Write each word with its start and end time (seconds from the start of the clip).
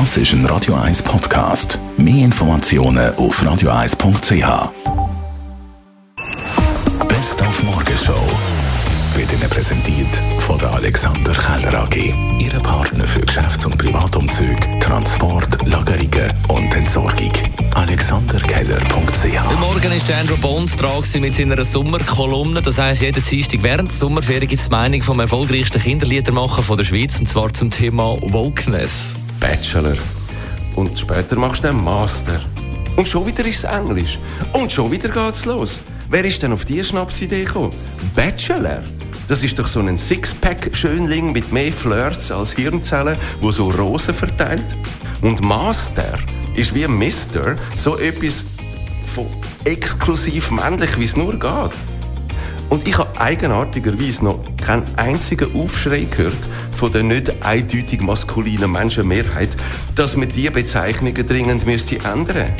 Das 0.00 0.16
ist 0.16 0.32
ein 0.32 0.44
Radio 0.46 0.74
1 0.74 1.04
Podcast. 1.04 1.78
Mehr 1.96 2.24
Informationen 2.24 3.14
auf 3.14 3.40
radio1.ch. 3.40 4.72
Best 7.06 7.40
auf 7.40 7.62
Morgenshow 7.62 8.28
wird 9.14 9.32
Ihnen 9.32 9.48
präsentiert 9.48 10.20
von 10.40 10.58
der 10.58 10.72
Alexander 10.72 11.32
Keller 11.32 11.82
AG. 11.84 12.12
Ihre 12.40 12.58
Partner 12.58 13.04
für 13.04 13.20
Geschäfts- 13.20 13.64
und 13.66 13.78
Privatumzug, 13.78 14.56
Transport, 14.80 15.64
Lagerungen 15.64 16.32
und 16.48 16.74
Entsorgung. 16.74 17.32
AlexanderKeller.ch 17.74 19.60
Morgen 19.60 19.92
ist 19.92 20.10
Andrew 20.10 20.36
Bond 20.38 20.82
dran 20.82 21.04
mit 21.20 21.36
seiner 21.36 21.64
Sommerkolumne. 21.64 22.60
Das 22.62 22.78
heisst, 22.78 23.02
jeden 23.02 23.22
Dienstag 23.22 23.62
während 23.62 23.92
der 23.92 23.96
Sommerferien 23.96 24.48
gibt 24.48 24.60
es 24.60 24.64
die 24.64 24.72
Meinung 24.72 25.02
vom 25.02 25.20
erfolgreichsten 25.20 25.80
Kinderliedermacher 25.80 26.64
von 26.64 26.76
der 26.76 26.82
Schweiz, 26.82 27.20
und 27.20 27.28
zwar 27.28 27.54
zum 27.54 27.70
Thema 27.70 28.16
Wokeness. 28.22 29.14
Bachelor. 29.44 29.98
Und 30.74 30.98
später 30.98 31.36
machst 31.36 31.64
du 31.64 31.68
einen 31.68 31.84
Master. 31.84 32.40
Und 32.96 33.06
schon 33.06 33.26
wieder 33.26 33.44
ist 33.44 33.58
es 33.58 33.64
Englisch. 33.64 34.18
Und 34.54 34.72
schon 34.72 34.90
wieder 34.90 35.10
geht's 35.10 35.44
los. 35.44 35.80
Wer 36.08 36.24
ist 36.24 36.42
denn 36.42 36.54
auf 36.54 36.64
diese 36.64 36.84
Schnapsidee 36.84 37.44
gekommen? 37.44 37.68
Bachelor? 38.16 38.82
Das 39.28 39.42
ist 39.42 39.58
doch 39.58 39.66
so 39.66 39.80
ein 39.80 39.98
Sixpack-Schönling 39.98 41.32
mit 41.32 41.52
mehr 41.52 41.74
Flirts 41.74 42.32
als 42.32 42.52
Hirnzellen, 42.52 43.18
wo 43.42 43.52
so 43.52 43.68
Rosen 43.68 44.14
verteilt. 44.14 44.64
Und 45.20 45.42
Master 45.42 46.18
ist 46.56 46.74
wie 46.74 46.86
Mister 46.86 47.56
so 47.76 47.98
etwas 47.98 48.46
von 49.14 49.26
exklusiv 49.64 50.52
männlich, 50.52 50.98
wie 50.98 51.04
es 51.04 51.18
nur 51.18 51.38
geht. 51.38 51.93
Und 52.74 52.88
ich 52.88 52.98
habe 52.98 53.20
eigenartigerweise 53.20 54.24
noch 54.24 54.40
keinen 54.56 54.82
einzigen 54.96 55.54
Aufschrei 55.54 56.08
gehört 56.10 56.34
von 56.76 56.90
der 56.90 57.04
nicht 57.04 57.30
eindeutig 57.44 58.00
maskulinen 58.00 58.72
Menschenmehrheit, 58.72 59.50
dass 59.94 60.16
man 60.16 60.28
diese 60.28 60.50
Bezeichnungen 60.50 61.24
dringend 61.24 61.66
müsste 61.66 62.00
ändern. 62.00 62.52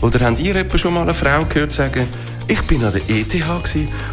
Oder 0.00 0.24
habt 0.24 0.40
ihr 0.40 0.56
etwa 0.56 0.78
schon 0.78 0.94
mal 0.94 1.02
eine 1.02 1.12
Frau 1.12 1.44
gehört 1.44 1.72
sagen, 1.72 2.08
ich 2.48 2.62
bin 2.62 2.82
an 2.82 2.92
der 2.92 3.02
ETH 3.08 3.34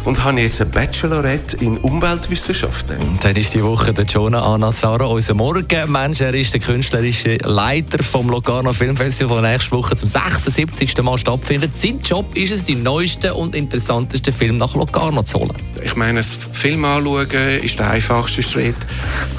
und 0.04 0.22
habe 0.22 0.40
jetzt 0.42 0.60
ein 0.60 0.70
Bachelorette 0.70 1.56
in 1.56 1.78
Umweltwissenschaften. 1.78 2.98
Und 2.98 3.24
dann 3.24 3.34
ist 3.34 3.54
die 3.54 3.62
Woche 3.62 3.94
der 3.94 4.04
Jonah 4.04 4.42
Anazara, 4.42 5.06
unser 5.06 5.34
Morgenmensch. 5.34 6.20
Er 6.20 6.34
ist 6.34 6.52
der 6.52 6.60
künstlerische 6.60 7.38
Leiter 7.38 8.02
vom 8.02 8.28
Locarno 8.28 8.74
Filmfestival, 8.74 9.40
das 9.40 9.52
nächste 9.52 9.76
Woche 9.76 9.96
zum 9.96 10.08
76. 10.08 11.02
Mal 11.02 11.16
stattfindet. 11.16 11.74
Sein 11.74 12.00
Job 12.04 12.36
ist 12.36 12.52
es, 12.52 12.64
die 12.64 12.74
neuesten 12.74 13.32
und 13.32 13.54
interessantesten 13.54 14.34
Filme 14.34 14.58
nach 14.58 14.74
Locarno 14.74 15.22
zu 15.22 15.38
holen. 15.38 15.56
Ich 15.82 15.96
meine, 15.96 16.18
das 16.18 16.36
Film 16.52 16.84
anschauen 16.84 17.26
ist 17.62 17.78
der 17.78 17.90
einfachste 17.90 18.42
Schritt. 18.42 18.76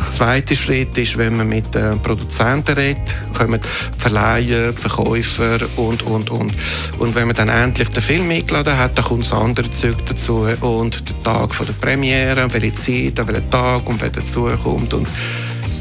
Der 0.07 0.13
zweite 0.13 0.55
Schritt 0.55 0.97
ist, 0.97 1.17
wenn 1.17 1.35
man 1.35 1.49
mit 1.49 1.75
den 1.75 2.01
Produzenten 2.01 2.75
redet, 2.75 3.13
kommen 3.37 3.59
Verleiher, 3.97 4.71
Verkäufer 4.71 5.59
und, 5.75 6.01
und, 6.03 6.29
und. 6.29 6.53
Und 6.97 7.13
wenn 7.13 7.27
man 7.27 7.35
dann 7.35 7.49
endlich 7.49 7.89
den 7.89 8.01
Film 8.01 8.31
eingeladen 8.31 8.73
hat, 8.73 8.87
hat, 8.91 8.97
dann 8.97 9.05
kommt 9.05 9.25
das 9.25 9.33
andere 9.33 9.69
Zeug 9.69 9.97
dazu. 10.07 10.47
Und 10.61 11.09
der 11.09 11.23
Tag 11.23 11.53
von 11.53 11.65
der 11.65 11.73
Premiere, 11.73 12.51
welche 12.53 12.71
Zeit, 12.71 13.19
an 13.19 13.27
welchen 13.27 13.51
Tag 13.51 13.87
und 13.87 14.01
wer 14.01 14.09
dazukommt. 14.09 14.93
Und 14.93 15.07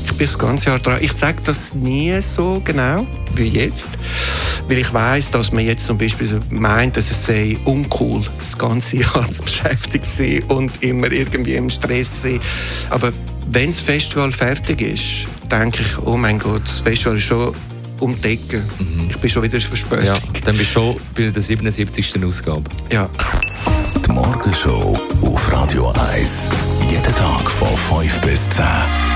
ich 0.05 0.12
bin 0.12 0.27
das 0.27 0.38
ganze 0.38 0.70
Jahr 0.70 0.80
dran. 0.80 0.98
Ich 1.00 1.12
sage 1.12 1.38
das 1.44 1.72
nie 1.72 2.20
so 2.20 2.61
genau 2.64 3.06
wie 3.36 3.48
jetzt, 3.48 3.90
weil 4.69 4.78
ich 4.78 4.92
weiß, 4.92 5.31
dass 5.31 5.53
man 5.53 5.64
jetzt 5.64 5.86
zum 5.86 5.98
Beispiel 5.98 6.39
meint, 6.50 6.97
dass 6.97 7.11
es 7.11 7.27
sei 7.27 7.56
uncool, 7.64 8.22
das 8.39 8.56
ganze 8.56 8.97
Jahr 8.98 9.31
zu 9.31 9.42
beschäftigt 9.42 10.11
sein 10.11 10.42
und 10.48 10.83
immer 10.83 11.11
irgendwie 11.11 11.55
im 11.55 11.70
Stress 11.70 12.23
sein. 12.23 12.41
Aber 12.91 13.12
wenn 13.50 13.69
das 13.69 13.81
Festival 13.81 14.33
fertig 14.33 14.81
ist, 14.81 15.27
denke 15.50 15.83
ich, 15.83 15.98
oh 16.05 16.17
mein 16.17 16.39
Gott, 16.39 16.62
das 16.64 16.81
Festival 16.81 17.17
ist 17.17 17.25
schon 17.25 17.55
um 18.00 18.20
die 18.20 18.28
Ecke. 18.28 18.62
Mhm. 18.78 19.11
Ich 19.11 19.17
bin 19.19 19.31
schon 19.31 19.42
wieder 19.42 19.61
verspätet. 19.61 20.06
Ja, 20.06 20.14
dann 20.45 20.56
bist 20.56 20.70
du 20.70 20.80
schon 20.80 20.97
bei 21.14 21.28
der 21.28 21.42
77. 21.42 22.23
Ausgabe. 22.25 22.64
Ja. 22.91 23.08
Die 24.07 24.13
Morgenshow 24.13 24.98
auf 25.23 25.52
Radio 25.52 25.92
1. 26.13 26.51
Jeden 26.90 27.14
Tag 27.14 27.51
von 27.51 28.02
5 28.02 28.20
bis 28.20 28.51
10. 28.51 29.15